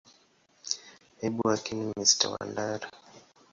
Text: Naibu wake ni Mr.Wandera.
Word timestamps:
Naibu 1.17 1.39
wake 1.47 1.71
ni 1.75 1.85
Mr.Wandera. 1.99 2.87